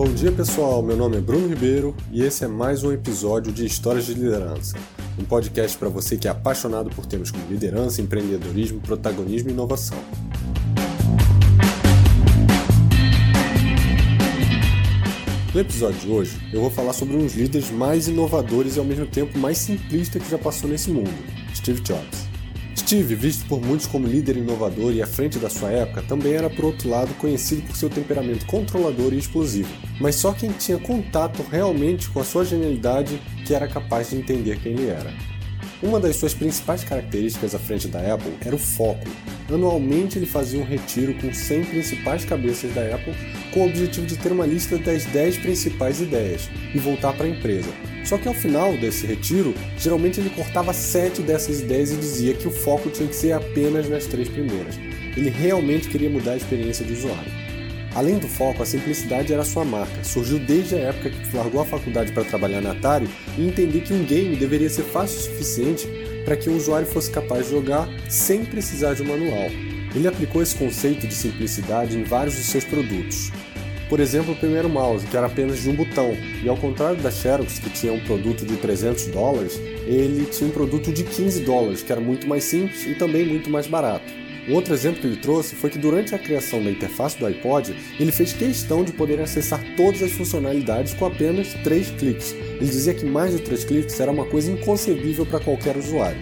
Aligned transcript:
Bom 0.00 0.14
dia 0.14 0.32
pessoal, 0.32 0.82
meu 0.82 0.96
nome 0.96 1.18
é 1.18 1.20
Bruno 1.20 1.46
Ribeiro 1.46 1.94
e 2.10 2.22
esse 2.22 2.42
é 2.42 2.48
mais 2.48 2.82
um 2.82 2.90
episódio 2.90 3.52
de 3.52 3.66
Histórias 3.66 4.06
de 4.06 4.14
Liderança, 4.14 4.74
um 5.18 5.24
podcast 5.24 5.76
para 5.76 5.90
você 5.90 6.16
que 6.16 6.26
é 6.26 6.30
apaixonado 6.30 6.88
por 6.88 7.04
temas 7.04 7.30
como 7.30 7.46
liderança, 7.50 8.00
empreendedorismo, 8.00 8.80
protagonismo 8.80 9.50
e 9.50 9.52
inovação. 9.52 9.98
No 15.52 15.60
episódio 15.60 16.00
de 16.00 16.08
hoje, 16.08 16.40
eu 16.50 16.62
vou 16.62 16.70
falar 16.70 16.94
sobre 16.94 17.14
um 17.14 17.18
dos 17.18 17.34
líderes 17.34 17.70
mais 17.70 18.08
inovadores 18.08 18.76
e 18.76 18.78
ao 18.78 18.86
mesmo 18.86 19.04
tempo 19.04 19.38
mais 19.38 19.58
simplistas 19.58 20.22
que 20.22 20.30
já 20.30 20.38
passou 20.38 20.70
nesse 20.70 20.90
mundo, 20.90 21.12
Steve 21.54 21.82
Jobs. 21.82 22.29
Steve, 22.90 23.14
visto 23.14 23.46
por 23.46 23.62
muitos 23.62 23.86
como 23.86 24.04
líder 24.04 24.36
inovador 24.36 24.92
e 24.92 25.00
à 25.00 25.06
frente 25.06 25.38
da 25.38 25.48
sua 25.48 25.70
época, 25.70 26.02
também 26.02 26.32
era, 26.32 26.50
por 26.50 26.64
outro 26.64 26.88
lado, 26.88 27.14
conhecido 27.18 27.62
por 27.62 27.76
seu 27.76 27.88
temperamento 27.88 28.44
controlador 28.46 29.12
e 29.12 29.18
explosivo. 29.18 29.72
Mas 30.00 30.16
só 30.16 30.32
quem 30.32 30.50
tinha 30.50 30.76
contato 30.76 31.40
realmente 31.48 32.10
com 32.10 32.18
a 32.18 32.24
sua 32.24 32.44
genialidade 32.44 33.22
que 33.46 33.54
era 33.54 33.68
capaz 33.68 34.10
de 34.10 34.16
entender 34.16 34.58
quem 34.58 34.72
ele 34.72 34.88
era. 34.88 35.14
Uma 35.82 35.98
das 35.98 36.16
suas 36.16 36.34
principais 36.34 36.84
características 36.84 37.54
à 37.54 37.58
frente 37.58 37.88
da 37.88 38.14
Apple 38.14 38.34
era 38.44 38.54
o 38.54 38.58
foco. 38.58 39.08
Anualmente 39.48 40.18
ele 40.18 40.26
fazia 40.26 40.60
um 40.60 40.64
retiro 40.64 41.14
com 41.14 41.32
100 41.32 41.64
principais 41.64 42.22
cabeças 42.22 42.74
da 42.74 42.94
Apple 42.94 43.14
com 43.50 43.60
o 43.60 43.66
objetivo 43.66 44.06
de 44.06 44.18
ter 44.18 44.30
uma 44.30 44.44
lista 44.44 44.76
das 44.76 45.06
10 45.06 45.38
principais 45.38 46.02
ideias 46.02 46.50
e 46.74 46.78
voltar 46.78 47.14
para 47.14 47.24
a 47.24 47.30
empresa, 47.30 47.70
só 48.04 48.18
que 48.18 48.28
ao 48.28 48.34
final 48.34 48.76
desse 48.76 49.06
retiro, 49.06 49.54
geralmente 49.78 50.20
ele 50.20 50.30
cortava 50.30 50.72
sete 50.74 51.22
dessas 51.22 51.60
ideias 51.60 51.90
e 51.92 51.96
dizia 51.96 52.34
que 52.34 52.46
o 52.46 52.50
foco 52.50 52.90
tinha 52.90 53.08
que 53.08 53.16
ser 53.16 53.32
apenas 53.32 53.88
nas 53.88 54.04
três 54.04 54.28
primeiras. 54.28 54.76
Ele 55.16 55.30
realmente 55.30 55.88
queria 55.88 56.10
mudar 56.10 56.32
a 56.32 56.36
experiência 56.36 56.84
do 56.84 56.92
usuário. 56.92 57.49
Além 57.94 58.18
do 58.18 58.28
foco, 58.28 58.62
a 58.62 58.66
simplicidade 58.66 59.32
era 59.32 59.44
sua 59.44 59.64
marca. 59.64 60.04
Surgiu 60.04 60.38
desde 60.38 60.76
a 60.76 60.78
época 60.78 61.10
que 61.10 61.36
largou 61.36 61.60
a 61.60 61.64
faculdade 61.64 62.12
para 62.12 62.24
trabalhar 62.24 62.60
na 62.60 62.72
Atari 62.72 63.08
e 63.36 63.46
entender 63.46 63.80
que 63.80 63.92
um 63.92 64.04
game 64.04 64.36
deveria 64.36 64.70
ser 64.70 64.84
fácil 64.84 65.18
o 65.18 65.22
suficiente 65.22 65.88
para 66.24 66.36
que 66.36 66.48
o 66.48 66.56
usuário 66.56 66.86
fosse 66.86 67.10
capaz 67.10 67.46
de 67.46 67.52
jogar 67.52 67.88
sem 68.08 68.44
precisar 68.44 68.94
de 68.94 69.02
um 69.02 69.06
manual. 69.06 69.50
Ele 69.94 70.06
aplicou 70.06 70.40
esse 70.40 70.54
conceito 70.54 71.06
de 71.06 71.14
simplicidade 71.14 71.98
em 71.98 72.04
vários 72.04 72.36
dos 72.36 72.46
seus 72.46 72.64
produtos. 72.64 73.32
Por 73.88 73.98
exemplo, 73.98 74.34
o 74.34 74.36
primeiro 74.36 74.68
mouse, 74.68 75.04
que 75.04 75.16
era 75.16 75.26
apenas 75.26 75.60
de 75.60 75.68
um 75.68 75.74
botão, 75.74 76.16
e 76.44 76.48
ao 76.48 76.56
contrário 76.56 77.02
da 77.02 77.10
Xerox, 77.10 77.58
que 77.58 77.70
tinha 77.70 77.92
um 77.92 77.98
produto 77.98 78.46
de 78.46 78.56
300 78.56 79.06
dólares, 79.08 79.60
ele 79.84 80.26
tinha 80.26 80.48
um 80.48 80.52
produto 80.52 80.92
de 80.92 81.02
15 81.02 81.40
dólares, 81.40 81.82
que 81.82 81.90
era 81.90 82.00
muito 82.00 82.28
mais 82.28 82.44
simples 82.44 82.86
e 82.86 82.94
também 82.94 83.26
muito 83.26 83.50
mais 83.50 83.66
barato. 83.66 84.04
Outro 84.48 84.74
exemplo 84.74 85.00
que 85.00 85.06
ele 85.06 85.16
trouxe 85.16 85.54
foi 85.54 85.70
que 85.70 85.78
durante 85.78 86.14
a 86.14 86.18
criação 86.18 86.62
da 86.62 86.70
interface 86.70 87.18
do 87.18 87.26
iPod, 87.26 87.74
ele 87.98 88.10
fez 88.10 88.32
questão 88.32 88.82
de 88.82 88.92
poder 88.92 89.20
acessar 89.20 89.60
todas 89.76 90.02
as 90.02 90.12
funcionalidades 90.12 90.94
com 90.94 91.06
apenas 91.06 91.54
3 91.62 91.90
cliques. 91.90 92.32
Ele 92.32 92.66
dizia 92.66 92.94
que 92.94 93.04
mais 93.04 93.32
de 93.32 93.42
3 93.42 93.64
cliques 93.64 94.00
era 94.00 94.10
uma 94.10 94.24
coisa 94.24 94.50
inconcebível 94.50 95.26
para 95.26 95.40
qualquer 95.40 95.76
usuário. 95.76 96.20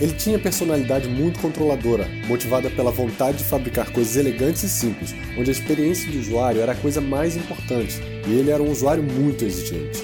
Ele 0.00 0.12
tinha 0.14 0.36
personalidade 0.36 1.08
muito 1.08 1.38
controladora, 1.38 2.08
motivada 2.26 2.68
pela 2.68 2.90
vontade 2.90 3.38
de 3.38 3.44
fabricar 3.44 3.92
coisas 3.92 4.16
elegantes 4.16 4.64
e 4.64 4.68
simples, 4.68 5.14
onde 5.38 5.48
a 5.48 5.52
experiência 5.52 6.10
do 6.10 6.18
usuário 6.18 6.60
era 6.60 6.72
a 6.72 6.74
coisa 6.74 7.00
mais 7.00 7.36
importante, 7.36 8.00
e 8.26 8.32
ele 8.32 8.50
era 8.50 8.60
um 8.60 8.70
usuário 8.70 9.02
muito 9.02 9.44
exigente. 9.44 10.02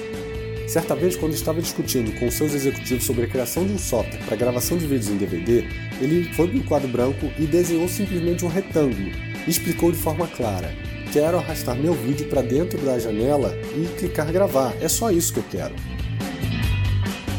Certa 0.69 0.95
vez, 0.95 1.15
quando 1.15 1.33
estava 1.33 1.59
discutindo 1.59 2.11
com 2.19 2.29
seus 2.29 2.53
executivos 2.53 3.03
sobre 3.03 3.25
a 3.25 3.27
criação 3.27 3.65
de 3.65 3.73
um 3.73 3.77
software 3.79 4.23
para 4.23 4.35
gravação 4.35 4.77
de 4.77 4.85
vídeos 4.85 5.09
em 5.09 5.17
DVD, 5.17 5.67
ele 5.99 6.31
foi 6.35 6.47
para 6.47 6.59
o 6.59 6.63
quadro 6.63 6.87
branco 6.87 7.31
e 7.39 7.47
desenhou 7.47 7.87
simplesmente 7.89 8.45
um 8.45 8.47
retângulo 8.47 9.09
e 9.47 9.49
explicou 9.49 9.91
de 9.91 9.97
forma 9.97 10.27
clara: 10.27 10.71
Quero 11.11 11.39
arrastar 11.39 11.75
meu 11.75 11.95
vídeo 11.95 12.27
para 12.27 12.43
dentro 12.43 12.79
da 12.85 12.99
janela 12.99 13.57
e 13.75 13.87
clicar 13.97 14.31
gravar, 14.31 14.75
é 14.79 14.87
só 14.87 15.09
isso 15.09 15.33
que 15.33 15.39
eu 15.39 15.45
quero. 15.49 15.73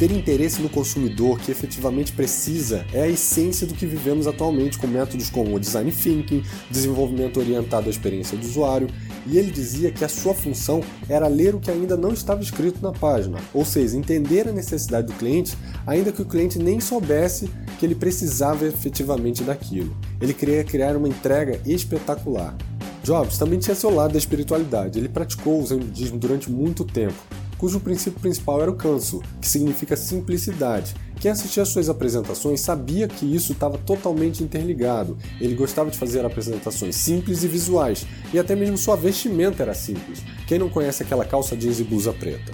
Ter 0.01 0.13
interesse 0.13 0.63
no 0.63 0.71
consumidor 0.71 1.39
que 1.39 1.51
efetivamente 1.51 2.15
precisa 2.15 2.87
é 2.91 3.03
a 3.03 3.07
essência 3.07 3.67
do 3.67 3.75
que 3.75 3.85
vivemos 3.85 4.27
atualmente 4.27 4.79
com 4.79 4.87
métodos 4.87 5.29
como 5.29 5.55
o 5.55 5.61
design 5.61 5.93
thinking, 5.93 6.43
desenvolvimento 6.71 7.39
orientado 7.39 7.87
à 7.87 7.91
experiência 7.91 8.35
do 8.35 8.47
usuário, 8.47 8.89
e 9.27 9.37
ele 9.37 9.51
dizia 9.51 9.91
que 9.91 10.03
a 10.03 10.09
sua 10.09 10.33
função 10.33 10.83
era 11.07 11.29
ler 11.29 11.55
o 11.55 11.61
que 11.61 11.71
ainda 11.71 11.99
não 11.99 12.15
estava 12.15 12.41
escrito 12.41 12.81
na 12.81 12.93
página, 12.93 13.37
ou 13.53 13.63
seja, 13.63 13.95
entender 13.95 14.49
a 14.49 14.53
necessidade 14.53 15.09
do 15.09 15.13
cliente, 15.13 15.55
ainda 15.87 16.11
que 16.11 16.23
o 16.23 16.27
cliente 16.27 16.59
nem 16.59 16.81
soubesse 16.81 17.51
que 17.79 17.85
ele 17.85 17.95
precisava 17.95 18.67
efetivamente 18.67 19.45
daquilo. 19.45 19.95
Ele 20.19 20.33
queria 20.33 20.65
criar 20.65 20.97
uma 20.97 21.09
entrega 21.09 21.61
espetacular. 21.67 22.57
Jobs 23.05 23.37
também 23.37 23.59
tinha 23.59 23.75
seu 23.75 23.95
lado 23.95 24.13
da 24.13 24.19
espiritualidade. 24.19 24.99
Ele 24.99 25.11
praticou 25.11 25.61
o 25.61 25.67
zen 25.67 25.79
budismo 25.79 26.19
durante 26.19 26.51
muito 26.51 26.87
tempo, 26.87 27.23
cujo 27.61 27.79
princípio 27.79 28.19
principal 28.19 28.63
era 28.63 28.71
o 28.71 28.75
kanso, 28.75 29.21
que 29.39 29.47
significa 29.47 29.95
simplicidade. 29.95 30.95
Quem 31.21 31.31
assistia 31.31 31.63
às 31.63 31.69
suas 31.69 31.91
apresentações 31.91 32.63
sabia 32.63 33.07
que 33.07 33.27
isso 33.27 33.53
estava 33.53 33.77
totalmente 33.77 34.43
interligado. 34.43 35.19
Ele 35.39 35.55
gostava 35.55 35.91
de 35.91 35.99
fazer 35.99 36.25
apresentações 36.25 36.97
simples 36.97 37.45
e 37.45 37.49
visuais, 37.49 38.07
e 38.33 38.39
até 38.39 38.57
mesmo 38.57 38.79
sua 38.79 38.97
vestimenta 38.97 39.63
era 39.63 39.75
simples. 39.75 40.23
Quem 40.47 40.59
não 40.59 40.71
conhece 40.71 41.03
aquela 41.03 41.23
calça 41.23 41.55
jeans 41.55 41.79
e 41.79 41.85
blusa 41.85 42.15
preta? 42.15 42.51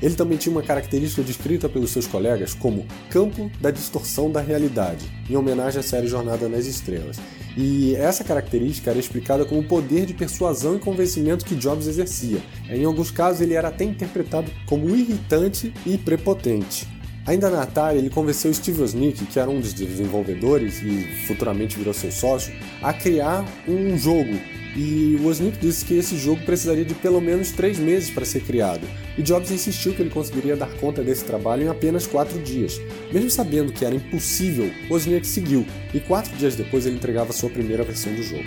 Ele 0.00 0.14
também 0.14 0.38
tinha 0.38 0.54
uma 0.54 0.62
característica 0.62 1.24
descrita 1.24 1.68
pelos 1.68 1.90
seus 1.90 2.06
colegas 2.06 2.54
como 2.54 2.86
campo 3.10 3.50
da 3.60 3.72
distorção 3.72 4.30
da 4.30 4.40
realidade, 4.40 5.04
em 5.28 5.34
homenagem 5.34 5.80
à 5.80 5.82
série 5.82 6.06
Jornada 6.06 6.48
nas 6.48 6.66
Estrelas. 6.66 7.16
E 7.56 7.94
essa 7.94 8.24
característica 8.24 8.90
era 8.90 8.98
explicada 8.98 9.44
como 9.44 9.60
o 9.60 9.68
poder 9.68 10.06
de 10.06 10.14
persuasão 10.14 10.76
e 10.76 10.80
convencimento 10.80 11.44
que 11.44 11.54
Jobs 11.54 11.86
exercia. 11.86 12.42
Em 12.68 12.84
alguns 12.84 13.10
casos, 13.10 13.40
ele 13.40 13.54
era 13.54 13.68
até 13.68 13.84
interpretado 13.84 14.50
como 14.66 14.90
irritante 14.90 15.72
e 15.86 15.96
prepotente. 15.96 16.93
Ainda 17.26 17.48
na 17.48 17.62
Atari, 17.62 17.98
ele 17.98 18.10
convenceu 18.10 18.52
Steve 18.52 18.80
Wozniak, 18.80 19.24
que 19.26 19.38
era 19.38 19.50
um 19.50 19.60
dos 19.60 19.72
desenvolvedores 19.72 20.82
e 20.82 21.26
futuramente 21.26 21.78
virou 21.78 21.94
seu 21.94 22.12
sócio, 22.12 22.54
a 22.82 22.92
criar 22.92 23.44
um 23.66 23.96
jogo 23.96 24.38
e 24.76 25.16
Wozniak 25.22 25.58
disse 25.58 25.84
que 25.84 25.94
esse 25.94 26.16
jogo 26.16 26.42
precisaria 26.44 26.84
de 26.84 26.94
pelo 26.94 27.20
menos 27.20 27.52
três 27.52 27.78
meses 27.78 28.10
para 28.10 28.24
ser 28.24 28.40
criado, 28.40 28.86
e 29.16 29.22
Jobs 29.22 29.50
insistiu 29.50 29.94
que 29.94 30.02
ele 30.02 30.10
conseguiria 30.10 30.56
dar 30.56 30.68
conta 30.78 31.02
desse 31.02 31.24
trabalho 31.24 31.62
em 31.62 31.68
apenas 31.68 32.06
quatro 32.06 32.40
dias. 32.40 32.80
Mesmo 33.12 33.30
sabendo 33.30 33.72
que 33.72 33.84
era 33.84 33.94
impossível, 33.94 34.70
Wozniak 34.90 35.26
seguiu, 35.26 35.64
e 35.92 36.00
quatro 36.00 36.34
dias 36.36 36.56
depois 36.56 36.86
ele 36.86 36.96
entregava 36.96 37.32
sua 37.32 37.50
primeira 37.50 37.84
versão 37.84 38.12
do 38.12 38.22
jogo. 38.22 38.44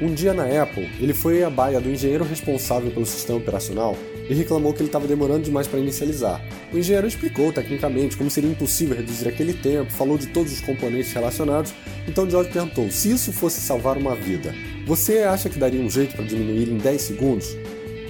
Um 0.00 0.14
dia 0.14 0.32
na 0.32 0.44
Apple, 0.62 0.88
ele 1.00 1.12
foi 1.12 1.42
à 1.42 1.50
baia 1.50 1.80
do 1.80 1.90
engenheiro 1.90 2.22
responsável 2.24 2.88
pelo 2.88 3.04
sistema 3.04 3.38
operacional 3.38 3.96
e 4.30 4.34
reclamou 4.34 4.72
que 4.72 4.78
ele 4.78 4.88
estava 4.88 5.08
demorando 5.08 5.42
demais 5.42 5.66
para 5.66 5.80
inicializar. 5.80 6.40
O 6.72 6.78
engenheiro 6.78 7.08
explicou 7.08 7.52
tecnicamente 7.52 8.16
como 8.16 8.30
seria 8.30 8.48
impossível 8.48 8.96
reduzir 8.96 9.26
aquele 9.26 9.52
tempo, 9.52 9.90
falou 9.90 10.16
de 10.16 10.28
todos 10.28 10.52
os 10.52 10.60
componentes 10.60 11.12
relacionados, 11.12 11.74
então 12.06 12.30
George 12.30 12.50
perguntou: 12.52 12.88
se 12.92 13.10
isso 13.10 13.32
fosse 13.32 13.60
salvar 13.60 13.96
uma 13.96 14.14
vida, 14.14 14.54
você 14.86 15.18
acha 15.18 15.48
que 15.48 15.58
daria 15.58 15.80
um 15.80 15.90
jeito 15.90 16.14
para 16.14 16.24
diminuir 16.24 16.68
em 16.68 16.78
10 16.78 17.02
segundos? 17.02 17.56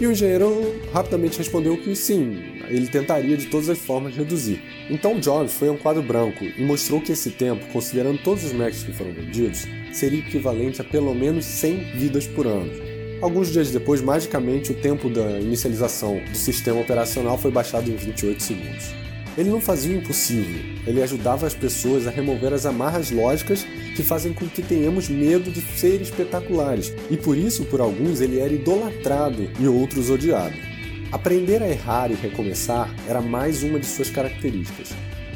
E 0.01 0.07
o 0.07 0.13
engenheiro 0.13 0.81
rapidamente 0.93 1.39
respondeu 1.39 1.77
que 1.77 1.97
sim, 1.97 2.61
ele 2.69 2.87
tentaria 2.87 3.37
de 3.37 3.47
todas 3.47 3.69
as 3.69 3.79
formas 3.79 4.15
reduzir. 4.15 4.63
Então 4.89 5.19
Jobs 5.19 5.55
foi 5.55 5.69
a 5.69 5.73
um 5.73 5.77
quadro 5.77 6.03
branco 6.03 6.45
e 6.45 6.63
mostrou 6.63 7.01
que 7.01 7.11
esse 7.11 7.31
tempo, 7.31 7.67
considerando 7.73 8.23
todos 8.23 8.45
os 8.45 8.53
Macs 8.53 8.85
que 8.85 8.93
foram 8.93 9.13
vendidos, 9.13 9.67
seria 9.93 10.21
equivalente 10.21 10.81
a 10.81 10.85
pelo 10.85 11.13
menos 11.15 11.45
100 11.45 11.97
vidas 11.97 12.29
por 12.29 12.47
ano. 12.47 12.71
Alguns 13.21 13.51
dias 13.51 13.73
depois, 13.73 14.01
magicamente, 14.01 14.71
o 14.71 14.75
tempo 14.77 15.11
da 15.11 15.41
inicialização 15.41 16.21
do 16.31 16.37
sistema 16.37 16.81
operacional 16.81 17.37
foi 17.37 17.51
baixado 17.51 17.91
em 17.91 17.97
28 17.97 18.41
segundos. 18.41 19.08
Ele 19.37 19.51
não 19.51 19.61
fazia 19.61 19.95
o 19.95 19.99
impossível, 19.99 20.61
ele 20.87 21.03
ajudava 21.03 21.47
as 21.47 21.55
pessoas 21.55 22.07
a 22.07 22.11
remover 22.11 22.53
as 22.53 22.67
amarras 22.67 23.11
lógicas 23.11 23.65
que 23.95 24.03
fazem 24.03 24.33
com 24.33 24.49
que 24.49 24.63
tenhamos 24.63 25.09
medo 25.09 25.51
de 25.51 25.61
ser 25.61 26.01
espetaculares, 26.01 26.93
e 27.11 27.17
por 27.17 27.37
isso, 27.37 27.65
por 27.65 27.81
alguns, 27.81 28.21
ele 28.21 28.41
era 28.41 28.53
idolatrado 28.53 29.49
e 29.61 29.69
outros 29.69 30.11
odiado. 30.11 30.57
Aprender 31.11 31.63
a 31.63 31.69
errar 31.69 32.11
e 32.11 32.15
recomeçar 32.15 32.93
era 33.09 33.21
mais 33.21 33.63
uma 33.63 33.79
de 33.79 33.87
suas 33.87 34.11
características. 34.11 34.91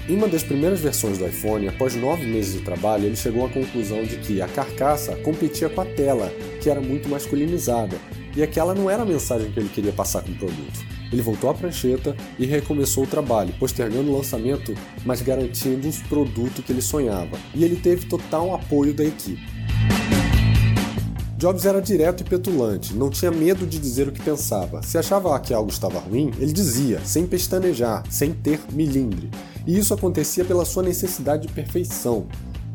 Em 0.08 0.16
uma 0.16 0.26
das 0.26 0.42
primeiras 0.42 0.80
versões 0.80 1.16
do 1.16 1.26
iPhone, 1.26 1.68
após 1.68 1.94
nove 1.94 2.26
meses 2.26 2.54
de 2.54 2.60
trabalho, 2.60 3.06
ele 3.06 3.16
chegou 3.16 3.46
à 3.46 3.48
conclusão 3.48 4.02
de 4.02 4.16
que 4.16 4.42
a 4.42 4.48
carcaça 4.48 5.14
competia 5.16 5.68
com 5.68 5.80
a 5.80 5.84
tela, 5.84 6.32
que 6.60 6.68
era 6.68 6.80
muito 6.80 7.08
masculinizada, 7.08 7.96
e 8.36 8.42
aquela 8.42 8.74
não 8.74 8.90
era 8.90 9.02
a 9.02 9.06
mensagem 9.06 9.52
que 9.52 9.60
ele 9.60 9.68
queria 9.68 9.92
passar 9.92 10.22
com 10.22 10.32
o 10.32 10.36
produto. 10.36 11.01
Ele 11.12 11.22
voltou 11.22 11.50
à 11.50 11.54
prancheta 11.54 12.16
e 12.38 12.46
recomeçou 12.46 13.04
o 13.04 13.06
trabalho, 13.06 13.52
postergando 13.58 14.10
o 14.10 14.16
lançamento, 14.16 14.74
mas 15.04 15.20
garantindo 15.20 15.88
o 15.88 16.08
produto 16.08 16.62
que 16.62 16.72
ele 16.72 16.82
sonhava. 16.82 17.38
E 17.54 17.64
ele 17.64 17.76
teve 17.76 18.06
total 18.06 18.54
apoio 18.54 18.94
da 18.94 19.04
equipe. 19.04 19.42
Jobs 21.42 21.66
era 21.66 21.82
direto 21.82 22.20
e 22.20 22.24
petulante, 22.24 22.94
não 22.94 23.10
tinha 23.10 23.32
medo 23.32 23.66
de 23.66 23.76
dizer 23.76 24.06
o 24.06 24.12
que 24.12 24.22
pensava. 24.22 24.80
Se 24.80 24.96
achava 24.96 25.38
que 25.40 25.52
algo 25.52 25.70
estava 25.70 25.98
ruim, 25.98 26.30
ele 26.38 26.52
dizia, 26.52 27.00
sem 27.04 27.26
pestanejar, 27.26 28.04
sem 28.08 28.32
ter 28.32 28.60
milindre. 28.72 29.28
E 29.66 29.76
isso 29.76 29.92
acontecia 29.92 30.44
pela 30.44 30.64
sua 30.64 30.84
necessidade 30.84 31.48
de 31.48 31.52
perfeição. 31.52 32.28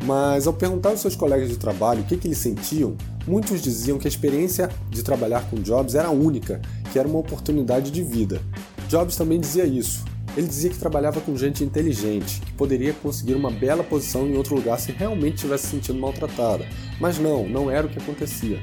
Mas 0.04 0.48
ao 0.48 0.54
perguntar 0.54 0.90
aos 0.90 1.00
seus 1.00 1.16
colegas 1.16 1.50
de 1.50 1.58
trabalho 1.58 2.02
o 2.02 2.04
que, 2.04 2.18
que 2.18 2.28
eles 2.28 2.38
sentiam, 2.40 2.98
muitos 3.26 3.62
diziam 3.62 3.98
que 3.98 4.06
a 4.06 4.10
experiência 4.10 4.70
de 4.90 5.02
trabalhar 5.02 5.50
com 5.50 5.62
Jobs 5.62 5.96
era 5.96 6.10
única, 6.10 6.62
que 6.98 7.00
era 7.00 7.08
uma 7.08 7.20
oportunidade 7.20 7.92
de 7.92 8.02
vida. 8.02 8.42
Jobs 8.90 9.16
também 9.16 9.40
dizia 9.40 9.68
isso. 9.68 10.04
Ele 10.36 10.48
dizia 10.48 10.72
que 10.72 10.80
trabalhava 10.80 11.22
com 11.22 11.38
gente 11.38 11.64
inteligente, 11.64 12.42
que 12.42 12.52
poderia 12.54 12.92
conseguir 12.92 13.36
uma 13.36 13.52
bela 13.52 13.84
posição 13.84 14.26
em 14.26 14.36
outro 14.36 14.56
lugar 14.56 14.80
se 14.80 14.92
realmente 14.92 15.36
estivesse 15.36 15.66
se 15.66 15.70
sentindo 15.76 16.00
maltratada. 16.00 16.68
Mas 17.00 17.20
não, 17.20 17.48
não 17.48 17.70
era 17.70 17.86
o 17.86 17.90
que 17.90 18.00
acontecia. 18.00 18.60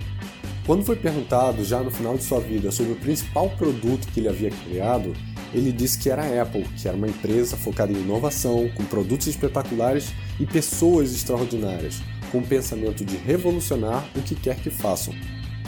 Quando 0.66 0.84
foi 0.84 0.96
perguntado, 0.96 1.64
já 1.64 1.80
no 1.80 1.92
final 1.92 2.16
de 2.16 2.24
sua 2.24 2.40
vida, 2.40 2.72
sobre 2.72 2.94
o 2.94 2.96
principal 2.96 3.48
produto 3.50 4.08
que 4.08 4.18
ele 4.18 4.28
havia 4.28 4.50
criado, 4.50 5.12
ele 5.52 5.70
disse 5.70 5.96
que 5.96 6.10
era 6.10 6.24
a 6.24 6.42
Apple, 6.42 6.64
que 6.76 6.88
era 6.88 6.96
uma 6.96 7.06
empresa 7.06 7.56
focada 7.56 7.92
em 7.92 8.00
inovação, 8.00 8.68
com 8.74 8.84
produtos 8.84 9.28
espetaculares 9.28 10.12
e 10.40 10.44
pessoas 10.44 11.14
extraordinárias, 11.14 12.02
com 12.32 12.38
o 12.38 12.46
pensamento 12.46 13.04
de 13.04 13.16
revolucionar 13.16 14.04
o 14.16 14.22
que 14.22 14.34
quer 14.34 14.56
que 14.56 14.70
façam. 14.70 15.14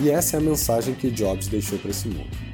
E 0.01 0.11
essa 0.11 0.37
é 0.37 0.41
a 0.41 0.43
mensagem 0.43 0.95
que 0.95 1.11
Jobs 1.11 1.47
deixou 1.47 1.79
para 1.79 1.91
esse 1.91 2.09
mundo. 2.09 2.45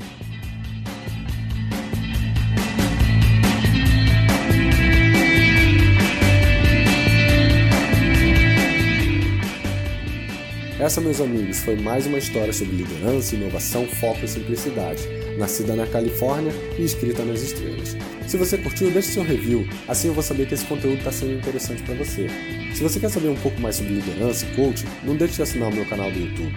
Essa, 10.93 11.01
meus 11.01 11.23
amigos, 11.23 11.61
foi 11.61 11.75
mais 11.75 12.07
uma 12.07 12.19
história 12.19 12.53
sobre 12.53 12.77
liderança, 12.77 13.35
inovação, 13.35 13.87
foco 13.87 14.27
e 14.27 14.29
simplicidade, 14.29 15.09
nascida 15.39 15.75
na 15.75 15.87
Califórnia 15.87 16.53
e 16.79 16.85
escrita 16.85 17.25
nas 17.25 17.41
estrelas. 17.41 17.97
Se 18.27 18.37
você 18.37 18.59
curtiu, 18.59 18.91
deixe 18.91 19.13
seu 19.13 19.23
review, 19.23 19.67
assim 19.89 20.09
eu 20.09 20.13
vou 20.13 20.23
saber 20.23 20.47
que 20.47 20.53
esse 20.53 20.67
conteúdo 20.67 20.99
está 20.99 21.11
sendo 21.11 21.33
interessante 21.33 21.83
para 21.83 21.95
você. 21.95 22.27
Se 22.75 22.83
você 22.83 23.01
quer 23.01 23.09
saber 23.09 23.29
um 23.29 23.37
pouco 23.37 23.59
mais 23.59 23.77
sobre 23.77 23.95
liderança 23.95 24.45
e 24.45 24.55
coaching, 24.55 24.85
não 25.03 25.17
deixe 25.17 25.37
de 25.37 25.41
assinar 25.41 25.71
o 25.71 25.75
meu 25.75 25.87
canal 25.87 26.13
do 26.13 26.19
YouTube. 26.19 26.55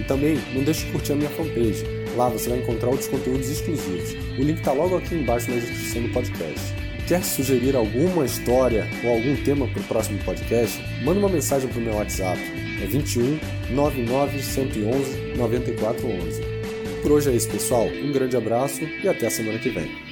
E 0.00 0.04
também 0.04 0.38
não 0.54 0.64
deixe 0.64 0.86
de 0.86 0.90
curtir 0.90 1.12
a 1.12 1.16
minha 1.16 1.28
fanpage. 1.28 1.84
Lá 2.16 2.30
você 2.30 2.48
vai 2.48 2.60
encontrar 2.60 2.88
outros 2.88 3.08
conteúdos 3.08 3.50
exclusivos. 3.50 4.14
O 4.38 4.42
link 4.42 4.60
está 4.60 4.72
logo 4.72 4.96
aqui 4.96 5.14
embaixo 5.14 5.50
na 5.50 5.58
descrição 5.58 6.04
do 6.04 6.08
podcast. 6.08 6.83
Quer 7.06 7.22
sugerir 7.22 7.76
alguma 7.76 8.24
história 8.24 8.88
ou 9.04 9.10
algum 9.10 9.36
tema 9.44 9.68
para 9.68 9.80
o 9.80 9.84
próximo 9.84 10.18
podcast? 10.24 10.80
Manda 11.02 11.20
uma 11.20 11.28
mensagem 11.28 11.68
para 11.68 11.78
o 11.78 11.82
meu 11.82 11.96
WhatsApp. 11.96 12.40
É 12.82 12.86
21 12.86 13.38
99 13.74 14.42
111 14.42 15.36
9411. 15.36 16.40
Por 17.02 17.12
hoje 17.12 17.30
é 17.30 17.34
isso, 17.34 17.50
pessoal. 17.50 17.86
Um 17.88 18.10
grande 18.10 18.38
abraço 18.38 18.82
e 18.82 19.06
até 19.06 19.26
a 19.26 19.30
semana 19.30 19.58
que 19.58 19.68
vem. 19.68 20.03